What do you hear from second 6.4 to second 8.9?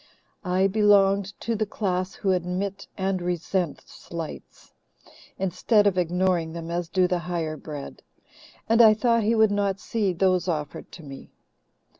them, as do the higher bred, and